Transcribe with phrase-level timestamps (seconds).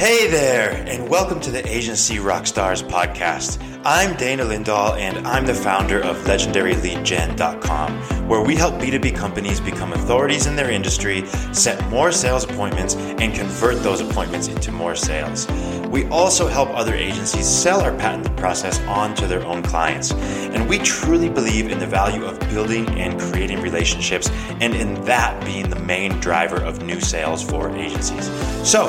[0.00, 3.58] Hey there, and welcome to the Agency Rockstars podcast.
[3.84, 9.92] I'm Dana Lindahl, and I'm the founder of LegendaryLeadGen.com, where we help B2B companies become
[9.92, 15.46] authorities in their industry, set more sales appointments, and convert those appointments into more sales.
[15.88, 20.12] We also help other agencies sell our patented process on to their own clients.
[20.12, 24.30] And we truly believe in the value of building and creating relationships,
[24.62, 28.30] and in that being the main driver of new sales for agencies.
[28.66, 28.88] So,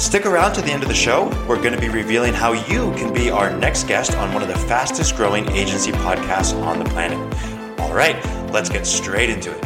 [0.00, 1.26] Stick around to the end of the show.
[1.46, 4.48] We're going to be revealing how you can be our next guest on one of
[4.48, 7.18] the fastest growing agency podcasts on the planet.
[7.78, 8.16] All right,
[8.50, 9.62] let's get straight into it.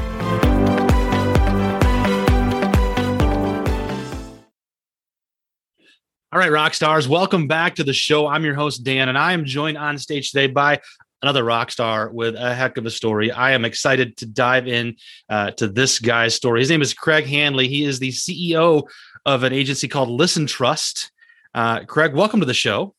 [6.33, 8.27] All right, rock stars, welcome back to the show.
[8.27, 10.80] I'm your host, Dan, and I am joined on stage today by
[11.23, 13.30] another rock star with a heck of a story.
[13.30, 14.96] I am excited to dive in
[15.30, 16.60] uh, to this guy's story.
[16.60, 17.69] His name is Craig Handley.
[17.69, 18.88] He is the CEO
[19.27, 21.10] of an agency called ListenTrust.
[21.55, 22.95] Uh, Craig, welcome to the show.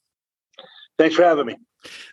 [0.98, 1.56] Thanks for having me.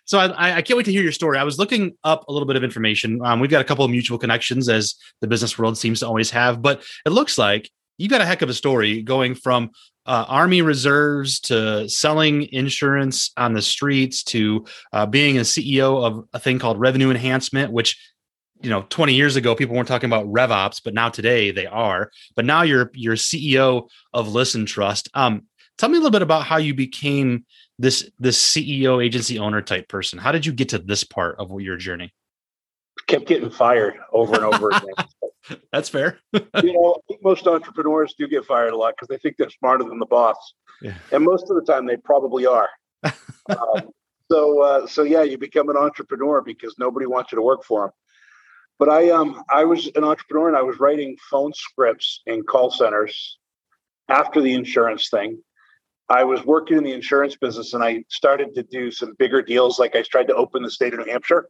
[0.05, 1.39] So I, I, can't wait to hear your story.
[1.39, 3.25] I was looking up a little bit of information.
[3.25, 6.31] Um, we've got a couple of mutual connections, as the business world seems to always
[6.31, 9.71] have, but it looks like you've got a heck of a story going from
[10.05, 16.25] uh, Army reserves to selling insurance on the streets to uh, being a CEO of
[16.33, 17.97] a thing called revenue enhancement, which
[18.63, 22.11] you know 20 years ago people weren't talking about revops but now today they are.
[22.37, 25.43] But now you're you're ceo of ListenTrust um
[25.79, 27.45] tell me a little bit about how you became
[27.79, 30.19] this this ceo agency owner type person.
[30.19, 32.15] How did you get to this part of your journey?
[33.09, 35.59] Kept getting fired over and over again.
[35.73, 36.19] That's fair.
[36.33, 39.51] You know i think most entrepreneurs do get fired a lot because they think they're
[39.51, 40.55] smarter than the boss.
[40.81, 40.95] Yeah.
[41.13, 42.69] and most of the time they probably are.
[43.49, 43.91] Um,
[44.31, 47.83] so uh, so yeah you become an entrepreneur because nobody wants you to work for
[47.83, 47.91] them
[48.83, 52.69] but I um I was an entrepreneur and I was writing phone scripts in call
[52.69, 53.39] centers
[54.09, 55.41] after the insurance thing.
[56.09, 59.79] I was working in the insurance business and I started to do some bigger deals.
[59.79, 61.49] Like I tried to open the state of New Hampshire,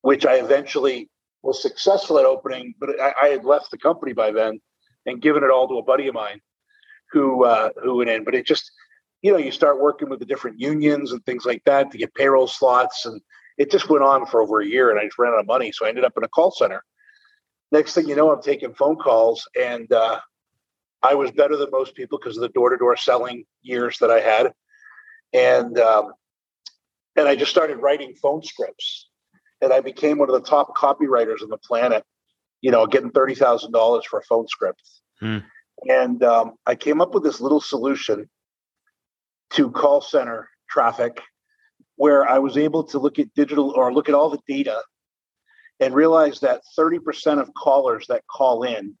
[0.00, 1.08] which I eventually
[1.44, 4.60] was successful at opening, but I, I had left the company by then
[5.06, 6.40] and given it all to a buddy of mine
[7.12, 8.24] who uh, who went in.
[8.24, 8.72] But it just,
[9.22, 12.12] you know, you start working with the different unions and things like that to get
[12.16, 13.20] payroll slots and
[13.58, 15.72] it just went on for over a year and I just ran out of money.
[15.72, 16.84] So I ended up in a call center.
[17.72, 20.20] Next thing you know, I'm taking phone calls and uh,
[21.02, 24.10] I was better than most people because of the door to door selling years that
[24.10, 24.52] I had.
[25.32, 26.12] And, um,
[27.16, 29.08] and I just started writing phone scripts
[29.60, 32.04] and I became one of the top copywriters on the planet,
[32.60, 34.82] you know, getting $30,000 for a phone script.
[35.20, 35.38] Hmm.
[35.88, 38.28] And um, I came up with this little solution
[39.50, 41.20] to call center traffic
[41.96, 44.82] where I was able to look at digital or look at all the data
[45.80, 48.96] and realize that 30% of callers that call in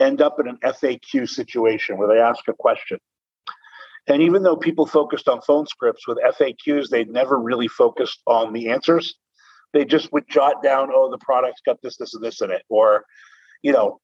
[0.00, 2.98] end up in an FAQ situation where they ask a question.
[4.08, 8.52] And even though people focused on phone scripts with FAQs, they'd never really focused on
[8.52, 9.14] the answers.
[9.72, 12.62] They just would jot down, oh, the product's got this, this, and this in it,
[12.68, 13.04] or,
[13.62, 14.00] you know,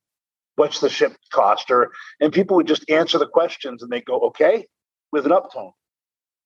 [0.55, 1.71] what's the ship cost?
[1.71, 4.67] Or and people would just answer the questions and they go, okay,
[5.13, 5.73] with an uptone.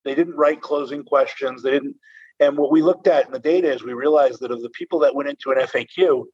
[0.04, 1.62] They didn't write closing questions.
[1.62, 1.96] They didn't.
[2.40, 4.98] And what we looked at in the data is we realized that of the people
[5.00, 6.24] that went into an FAQ,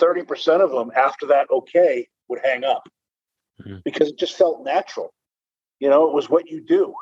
[0.00, 2.88] 30% of them after that okay would hang up
[3.60, 3.78] mm-hmm.
[3.84, 5.12] because it just felt natural.
[5.78, 6.94] You know, it was what you do.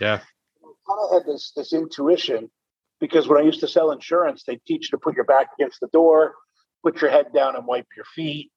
[0.00, 0.20] Yeah.
[0.62, 2.50] I kind of had this this intuition
[3.00, 5.80] because when I used to sell insurance, they teach you to put your back against
[5.80, 6.34] the door,
[6.82, 8.50] put your head down and wipe your feet.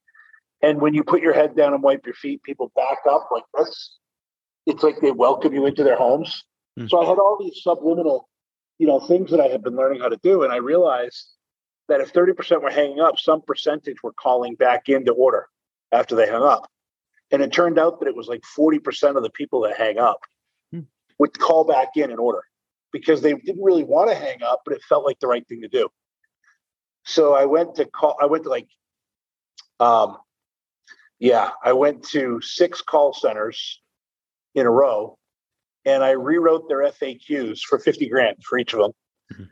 [0.61, 3.43] And when you put your head down and wipe your feet, people back up like
[3.57, 3.97] this.
[4.65, 6.43] It's like they welcome you into their homes.
[6.79, 6.89] Mm.
[6.89, 8.29] So I had all these subliminal,
[8.79, 10.43] you know, things that I had been learning how to do.
[10.43, 11.33] And I realized
[11.89, 15.47] that if 30% were hanging up, some percentage were calling back into order
[15.91, 16.69] after they hung up.
[17.31, 20.19] And it turned out that it was like 40% of the people that hang up
[20.73, 20.85] mm.
[21.19, 22.43] would call back in in order
[22.91, 25.61] because they didn't really want to hang up, but it felt like the right thing
[25.61, 25.89] to do.
[27.05, 28.67] So I went to call, I went to like,
[29.79, 30.17] um,
[31.19, 33.81] yeah, I went to six call centers
[34.55, 35.17] in a row
[35.85, 38.91] and I rewrote their FAQs for 50 grand for each of them.
[39.33, 39.43] Mm-hmm.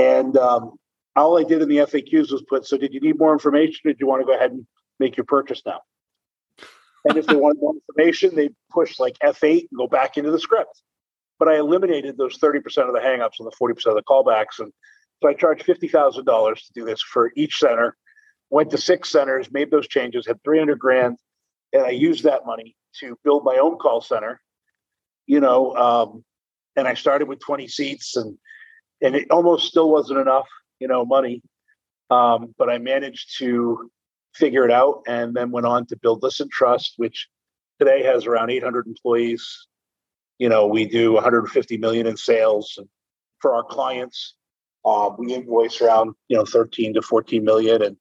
[0.00, 0.72] And um,
[1.16, 3.80] all I did in the FAQs was put, so did you need more information?
[3.84, 4.66] Or did you want to go ahead and
[4.98, 5.80] make your purchase now?
[7.04, 10.38] And if they wanted more information, they push like F8 and go back into the
[10.38, 10.82] script.
[11.38, 12.58] But I eliminated those 30%
[12.88, 14.58] of the hangups and the 40% of the callbacks.
[14.58, 14.72] And
[15.22, 17.96] so I charged $50,000 to do this for each center.
[18.50, 21.18] Went to six centers, made those changes, had 300 grand.
[21.72, 24.40] And I used that money to build my own call center
[25.26, 26.24] you know, um,
[26.76, 28.36] and I started with 20 seats and
[29.00, 30.48] and it almost still wasn't enough,
[30.78, 31.42] you know, money.
[32.10, 33.90] Um, but I managed to
[34.34, 37.28] figure it out and then went on to build ListenTrust, which
[37.78, 39.66] today has around 800 employees.
[40.38, 42.78] You know, we do 150 million in sales
[43.40, 44.34] for our clients.
[44.84, 47.96] Uh, we invoice around you know 13 to 14 million and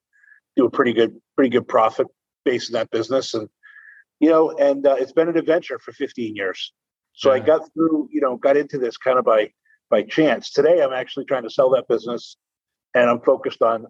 [0.56, 2.08] do a pretty good pretty good profit
[2.46, 3.34] based in that business.
[3.34, 3.48] And
[4.20, 6.74] you know, and uh, it's been an adventure for 15 years.
[7.14, 7.42] So yeah.
[7.42, 9.52] I got through, you know, got into this kind of by
[9.90, 10.52] by chance.
[10.52, 12.38] Today, I'm actually trying to sell that business,
[12.96, 13.86] and I'm focused on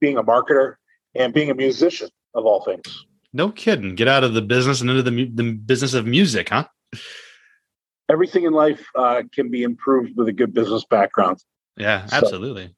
[0.00, 0.74] being a marketer
[1.14, 3.04] and being a musician of all things.
[3.32, 3.94] No kidding.
[3.94, 6.66] Get out of the business and into the, the business of music, huh?
[8.10, 11.38] Everything in life uh, can be improved with a good business background.
[11.76, 12.66] Yeah, absolutely.
[12.66, 12.72] So,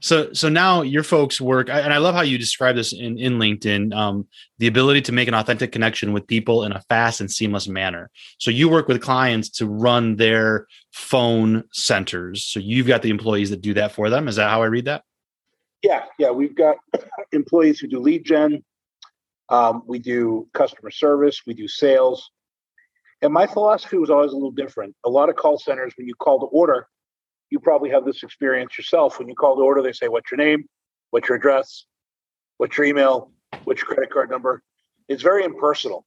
[0.00, 3.38] so so now your folks work, and I love how you describe this in in
[3.38, 3.94] LinkedIn.
[3.94, 4.26] Um,
[4.58, 8.10] the ability to make an authentic connection with people in a fast and seamless manner.
[8.38, 12.44] So, you work with clients to run their phone centers.
[12.44, 14.28] So, you've got the employees that do that for them.
[14.28, 15.02] Is that how I read that?
[15.82, 16.30] Yeah, yeah.
[16.30, 16.76] We've got
[17.32, 18.64] employees who do lead gen.
[19.48, 21.42] Um, we do customer service.
[21.46, 22.30] We do sales.
[23.22, 24.94] And my philosophy was always a little different.
[25.04, 26.86] A lot of call centers, when you call to order,
[27.50, 29.18] you probably have this experience yourself.
[29.18, 30.68] When you call to order, they say, What's your name?
[31.10, 31.84] What's your address?
[32.58, 33.30] What's your email?
[33.64, 34.62] What's your credit card number?
[35.08, 36.06] It's very impersonal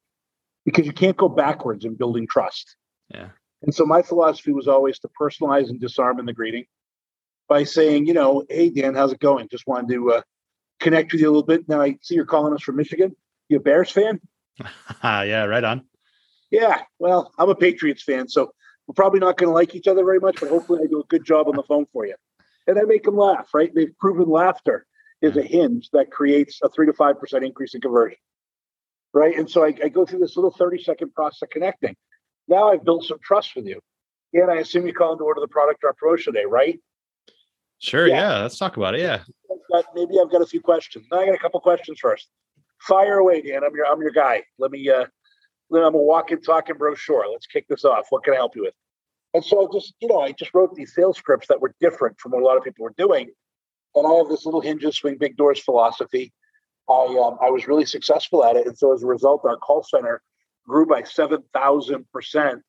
[0.65, 2.75] because you can't go backwards in building trust.
[3.13, 3.30] Yeah.
[3.62, 6.65] And so my philosophy was always to personalize and disarm in the greeting
[7.47, 9.47] by saying, you know, hey Dan, how's it going?
[9.50, 10.21] Just wanted to uh,
[10.80, 11.68] connect with you a little bit.
[11.68, 13.15] Now I see you're calling us from Michigan.
[13.50, 14.19] You a Bears fan?
[15.03, 15.85] yeah, right on.
[16.51, 18.51] Yeah, well, I'm a Patriots fan, so
[18.89, 21.03] we're probably not going to like each other very much, but hopefully I do a
[21.03, 22.15] good job on the phone for you.
[22.65, 23.71] And I make them laugh, right?
[23.71, 24.88] They've proven laughter
[25.21, 28.18] is a hinge that creates a three to 5% increase in conversion,
[29.13, 29.38] right?
[29.38, 31.95] And so I, I go through this little 30 second process of connecting.
[32.47, 33.80] Now I've built some trust with you.
[34.33, 36.80] And I assume you call to order the product or promotion day, right?
[37.77, 38.07] Sure.
[38.07, 38.15] Yeah.
[38.15, 38.42] yeah.
[38.42, 39.01] Let's talk about it.
[39.01, 39.21] Yeah.
[39.94, 41.06] maybe I've got a few questions.
[41.12, 42.27] Now I got a couple questions first.
[42.80, 43.63] Fire away, Dan.
[43.63, 44.44] I'm your I'm your guy.
[44.57, 45.06] Let me uh
[45.69, 47.25] then I'm a walking, talking brochure.
[47.31, 48.07] Let's kick this off.
[48.10, 48.74] What can I help you with?
[49.33, 52.19] And so I just, you know, I just wrote these sales scripts that were different
[52.19, 53.30] from what a lot of people were doing.
[53.95, 56.33] And I have this little hinges swing big doors philosophy.
[56.89, 59.83] I um, I was really successful at it, and so as a result, our call
[59.83, 60.21] center
[60.68, 62.62] grew by seven thousand percent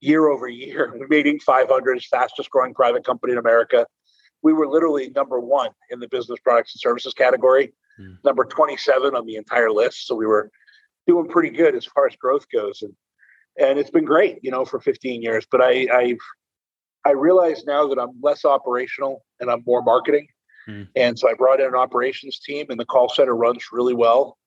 [0.00, 0.94] year over year.
[0.98, 1.42] We made Inc.
[1.42, 3.86] 500, fastest growing private company in America.
[4.42, 8.16] We were literally number one in the business products and services category, mm.
[8.24, 10.06] number 27 on the entire list.
[10.06, 10.50] So we were
[11.08, 12.94] doing pretty good as far as growth goes, and
[13.58, 15.44] and it's been great, you know, for 15 years.
[15.50, 16.18] But I I've
[17.04, 20.28] I realize now that I'm less operational and I'm more marketing,
[20.68, 20.86] mm.
[20.94, 24.38] and so I brought in an operations team, and the call center runs really well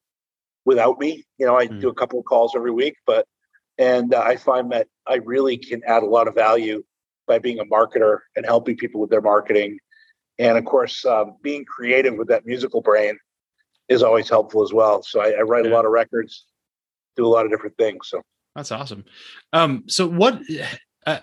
[0.64, 1.26] without me.
[1.38, 1.82] You know, I mm.
[1.82, 3.26] do a couple of calls every week, but
[3.78, 6.84] and uh, I find that I really can add a lot of value
[7.28, 9.80] by being a marketer and helping people with their marketing.
[10.38, 13.18] And of course, um, being creative with that musical brain
[13.90, 15.04] is always helpful as well.
[15.04, 15.72] So I, I write yeah.
[15.72, 16.46] a lot of records
[17.16, 18.08] do a lot of different things.
[18.08, 18.22] So
[18.56, 19.06] that's awesome.
[19.54, 20.42] Um, so what?
[21.06, 21.20] Uh,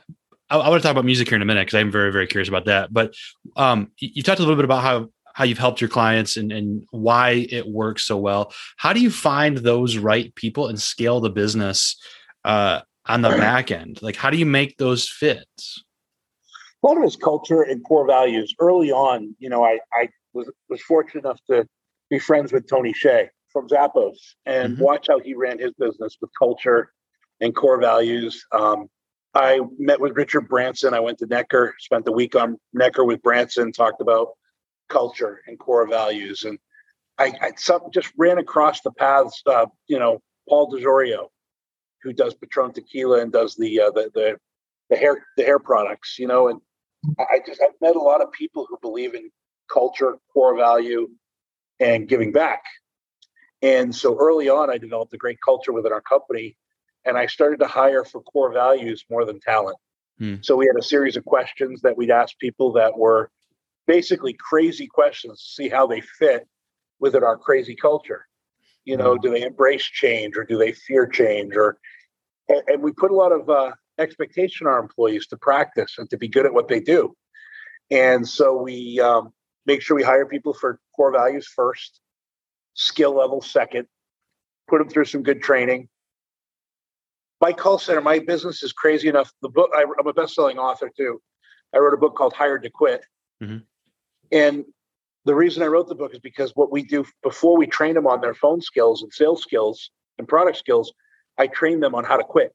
[0.50, 2.26] I, I want to talk about music here in a minute because I'm very, very
[2.26, 2.92] curious about that.
[2.92, 3.14] But
[3.56, 6.50] um, you, you talked a little bit about how how you've helped your clients and,
[6.50, 8.52] and why it works so well.
[8.76, 11.96] How do you find those right people and scale the business
[12.44, 14.02] uh, on the back end?
[14.02, 15.84] Like, how do you make those fits?
[16.82, 18.52] A lot of it's culture and core values.
[18.58, 21.68] Early on, you know, I, I was, was fortunate enough to
[22.10, 24.16] be friends with Tony Hsieh from Zappos
[24.46, 24.82] and mm-hmm.
[24.82, 26.92] watch how he ran his business with culture
[27.40, 28.44] and core values.
[28.52, 28.88] Um,
[29.34, 30.94] I met with Richard Branson.
[30.94, 34.28] I went to Necker, spent the week on Necker with Branson, talked about
[34.88, 36.44] culture and core values.
[36.44, 36.58] And
[37.18, 41.26] I, I some, just ran across the paths, uh, you know, Paul DeJoria,
[42.02, 44.36] who does Patron Tequila and does the, uh, the, the,
[44.88, 46.60] the hair, the hair products, you know, and
[47.18, 49.30] I just, I've met a lot of people who believe in
[49.70, 51.08] culture, core value,
[51.80, 52.62] and giving back.
[53.62, 56.56] And so early on, I developed a great culture within our company,
[57.04, 59.76] and I started to hire for core values more than talent.
[60.18, 60.36] Hmm.
[60.42, 63.30] So we had a series of questions that we'd ask people that were
[63.86, 66.46] basically crazy questions to see how they fit
[67.00, 68.26] within our crazy culture.
[68.84, 69.20] You know, hmm.
[69.20, 71.54] do they embrace change or do they fear change?
[71.56, 71.78] Or
[72.48, 76.08] and, and we put a lot of uh, expectation on our employees to practice and
[76.10, 77.14] to be good at what they do.
[77.90, 79.32] And so we um,
[79.68, 82.00] make sure we hire people for core values first
[82.72, 83.86] skill level second,
[84.66, 85.88] put them through some good training.
[87.40, 89.30] My call center, my business is crazy enough.
[89.42, 91.20] The book, I, am a best-selling author too.
[91.74, 93.04] I wrote a book called Hired to Quit,
[93.42, 93.58] mm-hmm.
[94.32, 94.64] and
[95.26, 98.06] the reason I wrote the book is because what we do before we train them
[98.06, 100.94] on their phone skills and sales skills and product skills,
[101.36, 102.54] I train them on how to quit.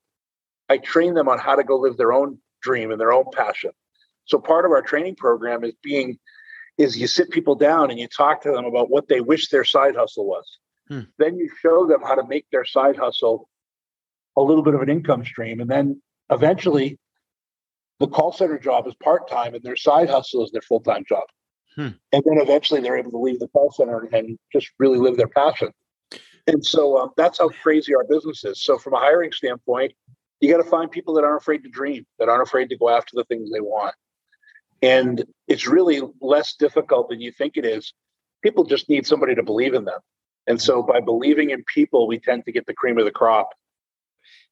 [0.68, 3.72] I train them on how to go live their own dream and their own passion.
[4.26, 6.18] So part of our training program is being
[6.78, 9.64] is you sit people down and you talk to them about what they wish their
[9.64, 10.60] side hustle was.
[10.88, 11.02] Hmm.
[11.18, 13.50] Then you show them how to make their side hustle
[14.36, 15.60] a little bit of an income stream.
[15.60, 16.02] And then
[16.32, 16.98] eventually
[18.00, 21.04] the call center job is part time and their side hustle is their full time
[21.08, 21.24] job.
[21.76, 21.90] Hmm.
[22.12, 25.28] And then eventually they're able to leave the call center and just really live their
[25.28, 25.70] passion.
[26.48, 28.64] And so um, that's how crazy our business is.
[28.64, 29.94] So, from a hiring standpoint,
[30.42, 32.90] you got to find people that aren't afraid to dream, that aren't afraid to go
[32.90, 33.96] after the things they want.
[34.84, 37.94] And it's really less difficult than you think it is.
[38.44, 40.00] People just need somebody to believe in them.
[40.46, 43.48] And so by believing in people, we tend to get the cream of the crop.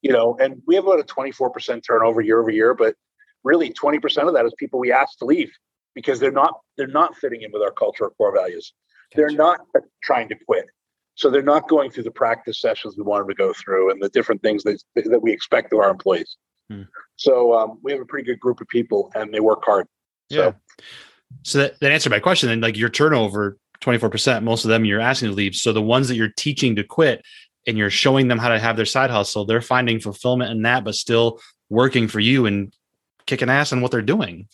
[0.00, 2.96] You know, and we have about a 24% turnover year over year, but
[3.44, 5.50] really 20% of that is people we ask to leave
[5.94, 8.72] because they're not they're not fitting in with our culture or core values.
[9.14, 9.60] They're not
[10.02, 10.64] trying to quit.
[11.14, 14.02] So they're not going through the practice sessions we want them to go through and
[14.02, 16.38] the different things that, that we expect of our employees.
[16.70, 16.82] Hmm.
[17.16, 19.86] So um, we have a pretty good group of people and they work hard.
[20.32, 20.52] Yeah.
[20.52, 20.54] So,
[21.42, 22.50] so that, that answered my question.
[22.50, 25.54] And like your turnover, 24%, most of them you're asking to leave.
[25.54, 27.24] So the ones that you're teaching to quit
[27.66, 30.84] and you're showing them how to have their side hustle, they're finding fulfillment in that,
[30.84, 32.74] but still working for you and
[33.26, 34.48] kicking ass on what they're doing.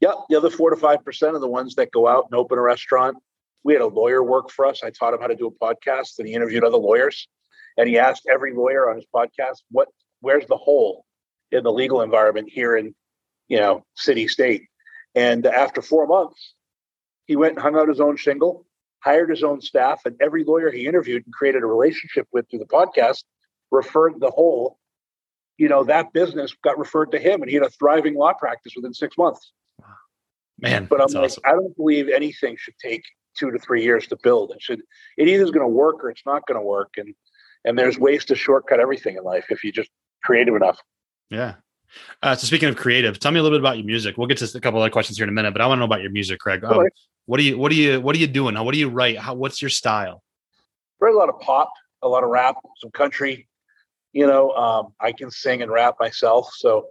[0.00, 0.12] Yeah.
[0.28, 3.16] The other four to 5% of the ones that go out and open a restaurant
[3.64, 4.82] we had a lawyer work for us.
[4.82, 7.28] I taught him how to do a podcast, and he interviewed other lawyers.
[7.78, 9.88] And he asked every lawyer on his podcast, "What?
[10.20, 11.04] Where's the hole
[11.50, 12.94] in the legal environment here in,
[13.48, 14.68] you know, city state?"
[15.14, 16.54] And after four months,
[17.26, 18.66] he went and hung out his own shingle,
[19.00, 22.60] hired his own staff, and every lawyer he interviewed and created a relationship with through
[22.60, 23.24] the podcast
[23.70, 24.78] referred the whole.
[25.58, 28.72] You know, that business got referred to him, and he had a thriving law practice
[28.74, 29.52] within six months.
[30.58, 31.42] Man, but I'm like, awesome.
[31.44, 33.02] I don't believe anything should take
[33.36, 34.52] two to three years to build.
[34.52, 34.80] It should
[35.16, 36.94] it either is going to work or it's not going to work.
[36.96, 37.14] And
[37.64, 39.90] and there's ways to shortcut everything in life if you just
[40.22, 40.78] creative enough.
[41.30, 41.54] Yeah.
[42.22, 44.16] Uh, so speaking of creative, tell me a little bit about your music.
[44.16, 45.80] We'll get to a couple other questions here in a minute, but I want to
[45.80, 46.64] know about your music, Craig.
[46.64, 46.88] Um,
[47.26, 48.56] what do you what do you what are you doing?
[48.56, 49.18] What do you write?
[49.18, 50.22] How, what's your style?
[51.00, 51.72] Write a lot of pop,
[52.02, 53.48] a lot of rap, some country.
[54.12, 56.88] You know, um, I can sing and rap myself, so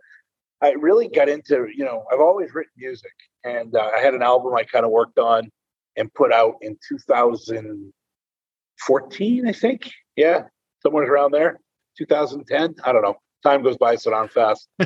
[0.62, 1.67] I really got into.
[1.74, 4.91] You know, I've always written music, and uh, I had an album I kind of
[4.91, 5.50] worked on
[5.98, 9.91] and put out in 2014, I think.
[10.15, 10.43] Yeah,
[10.81, 11.60] somewhere around there.
[11.98, 12.75] 2010.
[12.84, 13.17] I don't know.
[13.43, 14.67] Time goes by so darn fast.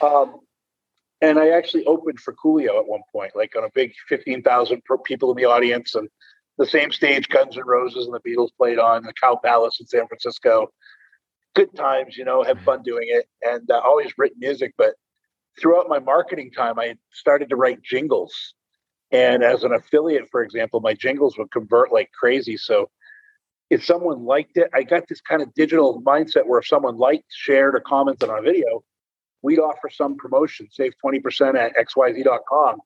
[0.00, 0.40] um,
[1.20, 5.30] and I actually opened for Coolio at one point, like on a big 15,000 people
[5.30, 6.08] in the audience, and
[6.58, 9.86] the same stage Guns N' Roses and the Beatles played on the Cow Palace in
[9.86, 10.68] San Francisco.
[11.54, 14.74] Good times, you know, had fun doing it, and uh, always written music.
[14.78, 14.94] But
[15.60, 18.54] throughout my marketing time, I started to write jingles
[19.10, 22.56] and as an affiliate, for example, my jingles would convert like crazy.
[22.56, 22.90] So
[23.70, 27.24] if someone liked it, I got this kind of digital mindset where if someone liked,
[27.28, 28.82] shared, or commented on a video,
[29.42, 32.80] we'd offer some promotion, save 20% at xyz.com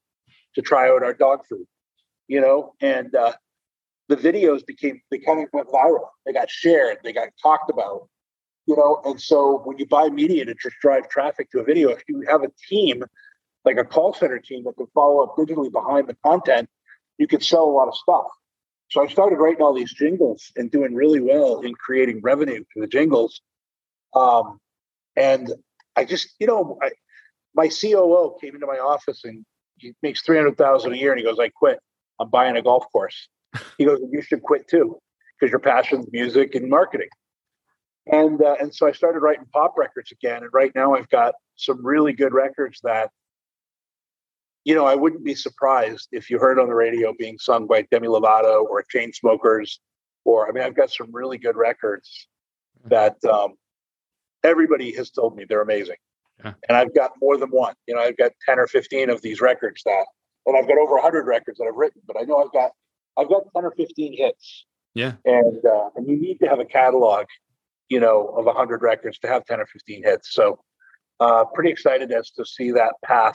[0.55, 1.67] to try out our dog food,
[2.27, 2.75] you know?
[2.81, 3.33] And uh,
[4.09, 6.09] the videos became, they kind of went viral.
[6.27, 8.09] They got shared, they got talked about,
[8.67, 9.01] you know?
[9.05, 12.25] And so when you buy media to just drive traffic to a video, if you
[12.29, 13.05] have a team
[13.65, 16.69] like a call center team that can follow up digitally behind the content,
[17.19, 18.27] you can sell a lot of stuff.
[18.93, 22.81] So I started writing all these jingles and doing really well in creating revenue for
[22.81, 23.41] the jingles.
[24.15, 24.59] Um,
[25.17, 25.51] and
[25.97, 26.91] I just, you know, I,
[27.55, 29.47] my COO came into my office and
[29.79, 31.79] he makes 300,000 a year and he goes, I quit.
[32.21, 33.29] I'm buying a golf course.
[33.79, 34.99] He goes, you should quit too
[35.41, 37.09] because your passion's music and marketing.
[38.07, 40.43] And, uh, and so I started writing pop records again.
[40.43, 43.11] And right now I've got some really good records that
[44.65, 47.83] you know, I wouldn't be surprised if you heard on the radio being sung by
[47.91, 49.79] Demi Lovato or Chainsmokers,
[50.25, 52.29] or I mean, I've got some really good records
[52.85, 53.55] that um,
[54.45, 55.97] everybody has told me they're amazing,
[56.45, 56.55] yeah.
[56.69, 57.75] and I've got more than one.
[57.87, 60.07] You know, I've got ten or fifteen of these records that,
[60.47, 62.01] and I've got over hundred records that I've written.
[62.07, 62.71] But I know I've got
[63.19, 64.67] I've got ten or fifteen hits.
[64.95, 67.27] Yeah, and uh, and you need to have a catalog,
[67.89, 70.33] you know, of hundred records to have ten or fifteen hits.
[70.35, 70.61] So,
[71.19, 73.35] uh, pretty excited as to see that path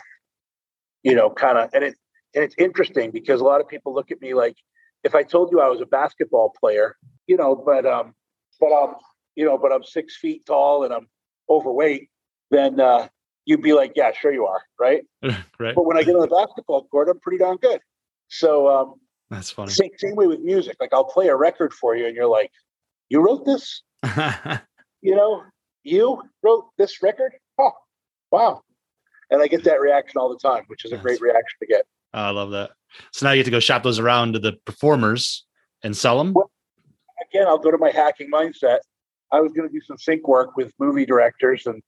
[1.07, 1.95] you know, kind of, and it
[2.35, 4.57] and it's interesting because a lot of people look at me like,
[5.05, 6.97] if I told you I was a basketball player,
[7.27, 8.13] you know, but um,
[8.59, 8.95] but I'm,
[9.35, 11.07] you know, but I'm six feet tall and I'm
[11.49, 12.09] overweight,
[12.51, 13.07] then uh,
[13.45, 15.03] you'd be like, yeah, sure you are, right?
[15.23, 15.75] right.
[15.75, 17.79] But when I get on the basketball court, I'm pretty darn good.
[18.27, 18.95] So um,
[19.29, 19.71] that's funny.
[19.71, 20.75] Same, same way with music.
[20.81, 22.51] Like I'll play a record for you, and you're like,
[23.07, 23.81] you wrote this?
[25.01, 25.43] you know,
[25.83, 27.31] you wrote this record?
[27.57, 27.71] Oh,
[28.29, 28.63] wow
[29.29, 31.85] and I get that reaction all the time, which is a great reaction to get.
[32.13, 32.71] Oh, I love that.
[33.11, 35.45] So now you get to go shop those around to the performers
[35.83, 36.33] and sell them.
[36.33, 36.51] Well,
[37.29, 38.79] again, I'll go to my hacking mindset.
[39.31, 41.81] I was going to do some sync work with movie directors, and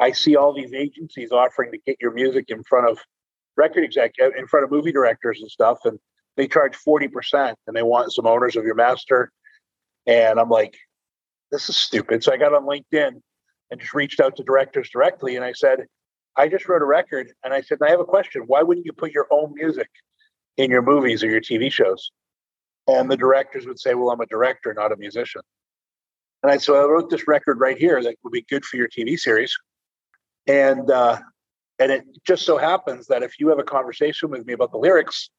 [0.00, 2.98] I see all these agencies offering to get your music in front of
[3.56, 5.98] record exec, uh, in front of movie directors and stuff, and
[6.36, 9.30] they charge forty percent, and they want some owners of your master.
[10.06, 10.76] And I'm like,
[11.52, 12.24] this is stupid.
[12.24, 13.20] So I got on LinkedIn
[13.70, 15.36] and just reached out to directors directly.
[15.36, 15.86] And I said,
[16.36, 17.32] I just wrote a record.
[17.44, 18.42] And I said, I have a question.
[18.46, 19.88] Why wouldn't you put your own music
[20.56, 22.10] in your movies or your TV shows?
[22.86, 25.42] And the directors would say, Well, I'm a director, not a musician.
[26.42, 28.88] And I said, I wrote this record right here that would be good for your
[28.88, 29.54] TV series.
[30.46, 31.20] And uh,
[31.78, 34.78] and it just so happens that if you have a conversation with me about the
[34.78, 35.30] lyrics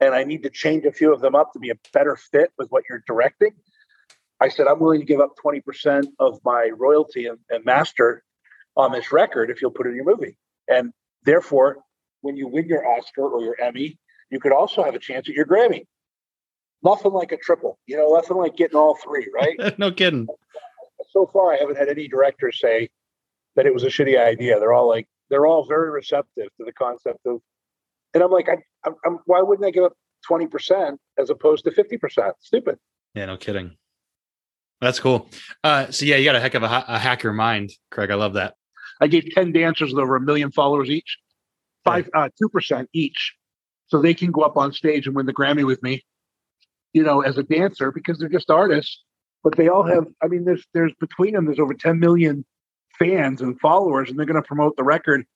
[0.00, 2.52] and I need to change a few of them up to be a better fit
[2.58, 3.52] with what you're directing,
[4.40, 8.22] I said, I'm willing to give up 20% of my royalty and, and master
[8.76, 10.36] on this record if you'll put it in your movie.
[10.68, 10.92] And
[11.24, 11.78] therefore,
[12.22, 13.98] when you win your Oscar or your Emmy,
[14.30, 15.86] you could also have a chance at your Grammy.
[16.82, 19.78] Nothing like a triple, you know, nothing like getting all three, right?
[19.78, 20.26] no kidding.
[21.10, 22.90] So far, I haven't had any director say
[23.56, 24.58] that it was a shitty idea.
[24.58, 27.40] They're all like, they're all very receptive to the concept of,
[28.12, 29.94] and I'm like, I, I'm, I'm, why wouldn't I give up
[30.30, 32.32] 20% as opposed to 50%?
[32.40, 32.78] Stupid.
[33.14, 33.76] Yeah, no kidding.
[34.80, 35.30] That's cool.
[35.62, 38.10] Uh, so yeah, you got a heck of a, a hacker mind, Craig.
[38.10, 38.54] I love that.
[39.00, 41.18] I gave 10 dancers with over a million followers each,
[41.84, 43.34] five, uh, 2% each.
[43.86, 46.04] So they can go up on stage and win the Grammy with me,
[46.92, 49.02] you know, as a dancer because they're just artists.
[49.42, 52.46] But they all have, I mean, there's, there's between them, there's over 10 million
[52.98, 55.26] fans and followers, and they're going to promote the record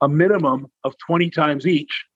[0.00, 2.06] a minimum of 20 times each.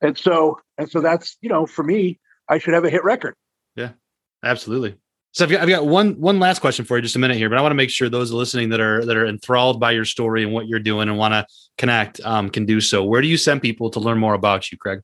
[0.00, 2.18] And so, and so that's, you know, for me,
[2.48, 3.34] I should have a hit record.
[3.76, 3.90] Yeah,
[4.42, 4.96] absolutely.
[5.32, 7.48] So I've got, I've got one one last question for you, just a minute here,
[7.48, 10.04] but I want to make sure those listening that are that are enthralled by your
[10.04, 11.46] story and what you're doing and want to
[11.78, 13.04] connect um, can do so.
[13.04, 15.00] Where do you send people to learn more about you, Craig?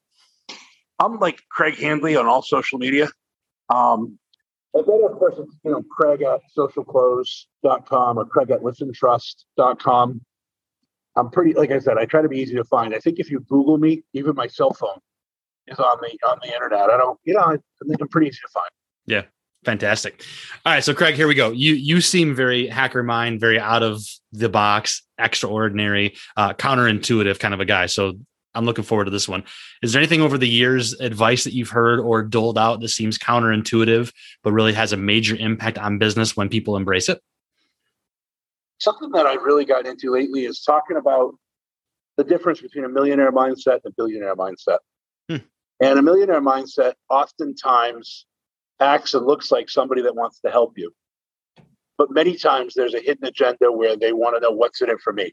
[0.99, 3.09] I'm like Craig Handley on all social media.
[3.73, 4.19] Um,
[4.75, 10.21] and then of course it's you know Craig at socialclose.com or Craig at listentrust.com.
[11.15, 12.95] I'm pretty like I said, I try to be easy to find.
[12.95, 14.99] I think if you Google me, even my cell phone
[15.69, 16.91] is on the on the internet.
[16.91, 17.57] I don't, you know, I
[17.87, 18.69] think I'm pretty easy to find.
[19.07, 19.23] Yeah,
[19.67, 20.23] Fantastic.
[20.65, 21.51] All right, so Craig, here we go.
[21.51, 27.53] You you seem very hacker mind, very out of the box, extraordinary, uh, counterintuitive kind
[27.53, 27.87] of a guy.
[27.87, 28.13] So
[28.55, 29.43] I'm looking forward to this one.
[29.83, 33.19] Is there anything over the years, advice that you've heard or doled out that seems
[33.19, 34.13] counterintuitive,
[34.45, 37.21] but really has a major impact on business when people embrace it?
[38.79, 41.35] Something that I've really got into lately is talking about
[42.17, 44.79] the difference between a millionaire mindset and a billionaire mindset.
[45.29, 45.39] Hmm.
[45.81, 48.27] And a millionaire mindset oftentimes
[48.81, 50.93] acts and looks like somebody that wants to help you.
[51.99, 55.01] But many times there's a hidden agenda where they want to know what's in it
[55.01, 55.33] for me.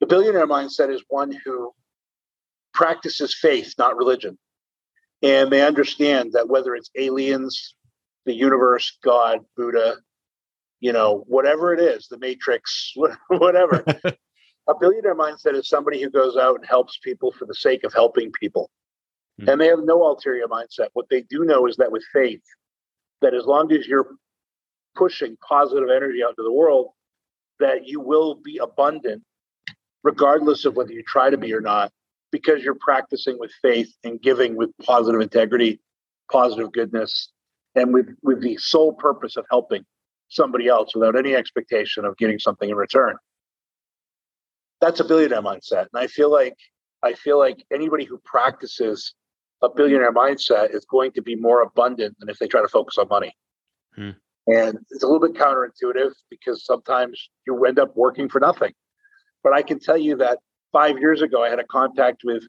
[0.00, 1.72] The billionaire mindset is one who
[2.72, 4.38] practices faith, not religion.
[5.22, 7.74] And they understand that whether it's aliens,
[8.24, 9.96] the universe, God, Buddha,
[10.80, 12.92] you know, whatever it is, the matrix,
[13.28, 13.84] whatever.
[14.68, 17.92] a billionaire mindset is somebody who goes out and helps people for the sake of
[17.92, 18.70] helping people.
[19.40, 19.48] Mm-hmm.
[19.48, 20.88] And they have no ulterior mindset.
[20.92, 22.42] What they do know is that with faith,
[23.22, 24.08] that as long as you're
[24.94, 26.88] pushing positive energy out into the world,
[27.58, 29.22] that you will be abundant,
[30.02, 31.90] regardless of whether you try to be or not,
[32.32, 35.80] because you're practicing with faith and giving with positive integrity,
[36.30, 37.30] positive goodness,
[37.74, 39.84] and with, with the sole purpose of helping
[40.28, 43.16] somebody else without any expectation of getting something in return.
[44.80, 45.86] That's a billionaire mindset.
[45.92, 46.56] And I feel like
[47.02, 49.14] I feel like anybody who practices
[49.62, 52.98] a billionaire mindset is going to be more abundant than if they try to focus
[52.98, 53.34] on money.
[53.94, 54.10] Hmm.
[54.46, 58.72] And it's a little bit counterintuitive because sometimes you end up working for nothing.
[59.42, 60.38] But I can tell you that
[60.72, 62.44] five years ago, I had a contact with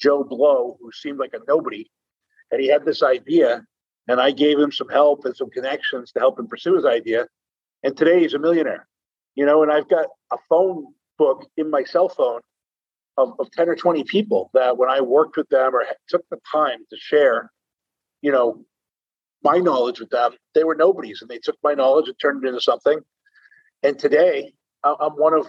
[0.00, 1.90] Joe Blow, who seemed like a nobody,
[2.50, 3.64] and he had this idea,
[4.08, 7.26] and I gave him some help and some connections to help him pursue his idea.
[7.82, 8.86] And today he's a millionaire,
[9.34, 9.62] you know.
[9.62, 10.86] And I've got a phone
[11.18, 12.40] book in my cell phone
[13.16, 16.38] of, of 10 or 20 people that when I worked with them or took the
[16.50, 17.50] time to share,
[18.22, 18.64] you know,
[19.42, 22.48] my knowledge with them, they were nobodies and they took my knowledge and turned it
[22.48, 22.98] into something.
[23.82, 24.52] And today
[24.84, 25.46] I'm one of,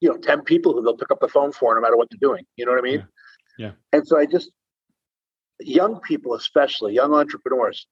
[0.00, 2.18] you know, 10 people who they'll pick up the phone for no matter what they're
[2.20, 2.44] doing.
[2.56, 3.06] You know what I mean?
[3.58, 3.66] Yeah.
[3.66, 3.72] yeah.
[3.92, 4.50] And so I just,
[5.60, 7.86] young people, especially young entrepreneurs,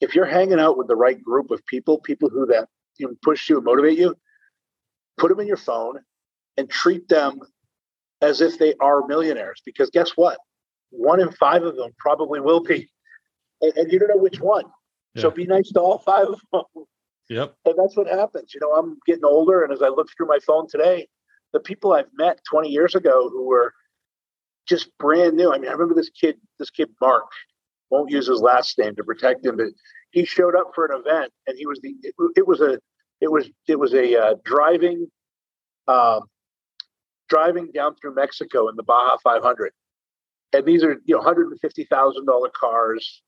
[0.00, 3.14] if you're hanging out with the right group of people, people who that you know,
[3.22, 4.14] push you and motivate you,
[5.18, 6.00] put them in your phone
[6.56, 7.40] and treat them
[8.22, 10.38] as if they are millionaires because guess what?
[10.90, 12.88] One in five of them probably will be.
[13.60, 14.64] And, and you don't know which one.
[15.14, 15.22] Yeah.
[15.22, 16.84] So be nice to all five of them.
[17.28, 17.54] Yep.
[17.64, 18.52] And that's what happens.
[18.54, 19.64] You know, I'm getting older.
[19.64, 21.06] And as I look through my phone today,
[21.52, 23.72] the people I've met 20 years ago who were
[24.68, 25.52] just brand new.
[25.52, 27.24] I mean, I remember this kid, this kid, Mark,
[27.90, 29.66] won't use his last name to protect him, but
[30.12, 32.78] he showed up for an event and he was the, it, it was a,
[33.20, 35.06] it was, it was a uh, driving,
[35.88, 36.22] um,
[37.32, 39.72] driving down through Mexico in the Baja 500.
[40.52, 43.22] And these are, you know, $150,000 cars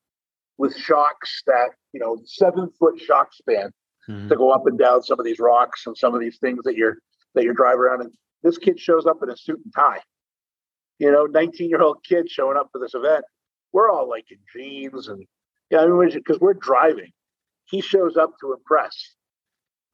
[0.59, 3.71] with shocks that, you know, seven foot shock span.
[4.09, 4.29] mm-hmm.
[4.29, 6.77] to go up and down some of these rocks and some of these things that
[6.77, 6.97] you're
[7.35, 8.03] that you're driving around.
[8.03, 8.13] And
[8.43, 10.03] this kid shows up in a suit and tie.
[10.99, 13.25] You know, 19 year old kid showing up for this event.
[13.73, 15.25] We're all like in jeans and
[15.71, 17.11] yeah, I mean, because we're driving.
[17.65, 19.17] He shows up to impress,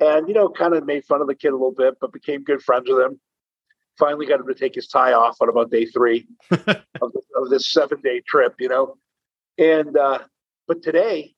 [0.00, 2.42] and you know, kind of made fun of the kid a little bit, but became
[2.42, 3.20] good friends with him.
[4.00, 7.70] Finally, got him to take his tie off on about day three of, of this
[7.70, 8.54] seven day trip.
[8.58, 8.96] You know,
[9.58, 10.20] and uh,
[10.66, 11.34] but today,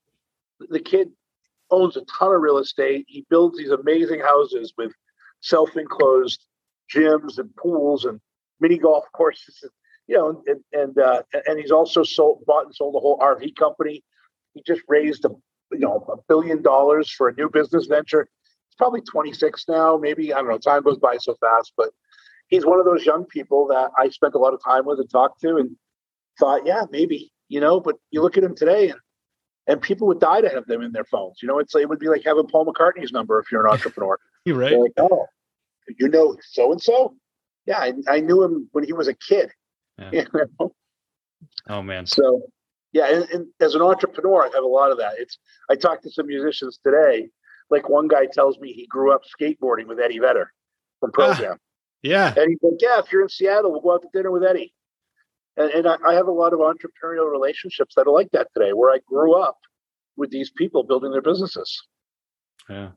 [0.71, 1.11] the kid
[1.71, 3.05] owns a ton of real estate.
[3.09, 4.93] He builds these amazing houses with
[5.41, 6.47] self-enclosed
[6.95, 8.21] gyms and pools and
[8.61, 9.65] mini golf courses.
[10.07, 13.57] You know, and and uh, and he's also sold, bought and sold a whole RV
[13.57, 14.05] company.
[14.55, 15.31] He just raised a
[15.73, 18.29] you know a billion dollars for a new business venture.
[18.69, 19.97] He's probably 26 now.
[19.97, 20.59] Maybe I don't know.
[20.59, 21.91] Time goes by so fast, but
[22.53, 25.11] he's one of those young people that I spent a lot of time with and
[25.11, 25.75] talked to, and
[26.39, 27.81] thought, yeah, maybe you know.
[27.81, 29.01] But you look at him today, and
[29.67, 31.39] and people would die to have them in their phones.
[31.43, 34.19] You know, it's it would be like having Paul McCartney's number if you're an entrepreneur.
[34.45, 34.79] you're right.
[34.79, 35.27] Like, oh,
[35.99, 37.17] you know so and so.
[37.65, 39.51] Yeah, I, I, knew him when he was a kid.
[39.97, 40.11] Yeah.
[40.35, 40.73] You know?
[41.69, 42.07] Oh man.
[42.07, 42.43] So
[42.93, 45.15] yeah, and, and, as an entrepreneur, I have a lot of that.
[45.19, 45.39] It's
[45.71, 47.29] I talked to some musicians today.
[47.71, 50.53] Like one guy tells me he grew up skateboarding with Eddie Vedder
[51.01, 51.59] from ah, Pearl Jam.
[52.03, 52.35] Yeah.
[52.37, 54.73] And he's like, Yeah, if you're in Seattle, we'll go out to dinner with Eddie.
[55.57, 58.73] And, and I, I have a lot of entrepreneurial relationships that are like that today,
[58.73, 59.59] where I grew up
[60.17, 61.83] with these people building their businesses.
[62.69, 62.91] Yeah.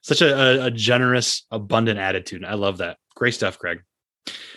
[0.00, 2.44] Such a, a generous, abundant attitude.
[2.44, 2.98] I love that.
[3.14, 3.82] Great stuff, Craig.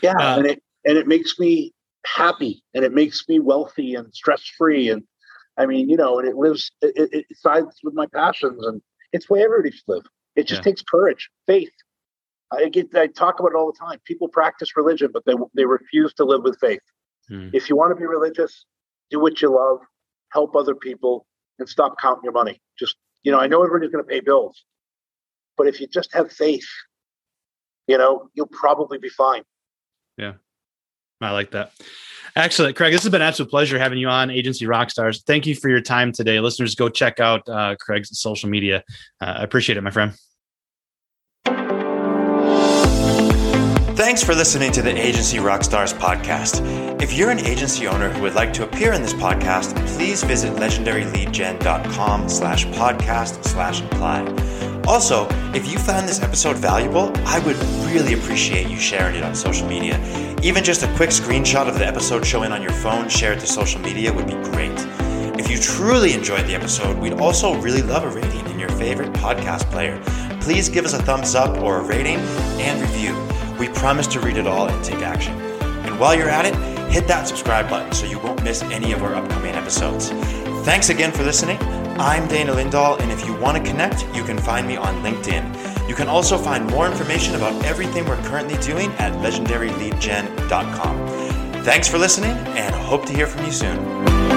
[0.02, 0.14] Yeah.
[0.20, 1.74] Uh, and it and it makes me
[2.06, 4.90] happy and it makes me wealthy and stress free.
[4.90, 5.04] And
[5.58, 8.82] I mean, you know, and it lives it, it, it sides with my passions and
[9.12, 10.04] it's the way everybody should live.
[10.36, 10.72] It just yeah.
[10.72, 11.72] takes courage, faith.
[12.54, 14.00] I get I talk about it all the time.
[14.06, 16.82] People practice religion, but they they refuse to live with faith.
[17.28, 17.50] Hmm.
[17.54, 18.66] If you want to be religious,
[19.10, 19.80] do what you love,
[20.32, 21.26] help other people,
[21.60, 22.62] and stop counting your money.
[22.78, 24.66] Just, you know, I know everybody's going to pay bills,
[25.58, 26.68] but if you just have faith,
[27.88, 29.44] you know, you'll probably be fine.
[30.18, 30.34] Yeah.
[31.22, 31.72] I like that.
[32.36, 32.92] Excellent, Craig.
[32.92, 35.24] This has been an absolute pleasure having you on Agency Rockstars.
[35.24, 36.40] Thank you for your time today.
[36.40, 38.84] Listeners, go check out uh, Craig's social media.
[39.22, 40.14] Uh, I appreciate it, my friend.
[44.04, 47.02] Thanks for listening to the Agency Rockstars podcast.
[47.02, 50.58] If you're an agency owner who would like to appear in this podcast, please visit
[50.58, 54.26] legendaryleadgen.com slash podcast slash apply.
[54.86, 57.56] Also, if you found this episode valuable, I would
[57.94, 59.98] really appreciate you sharing it on social media.
[60.44, 63.80] Even just a quick screenshot of the episode showing on your phone shared to social
[63.80, 64.78] media would be great.
[65.40, 69.14] If you truly enjoyed the episode, we'd also really love a rating in your favorite
[69.14, 69.98] podcast player.
[70.42, 72.18] Please give us a thumbs up or a rating
[72.60, 73.33] and review.
[73.60, 75.40] We promise to read it all and take action.
[75.86, 76.56] And while you're at it,
[76.92, 80.10] hit that subscribe button so you won't miss any of our upcoming episodes.
[80.64, 81.58] Thanks again for listening.
[82.00, 85.88] I'm Dana Lindahl, and if you want to connect, you can find me on LinkedIn.
[85.88, 91.64] You can also find more information about everything we're currently doing at legendaryleadgen.com.
[91.64, 94.33] Thanks for listening, and hope to hear from you soon.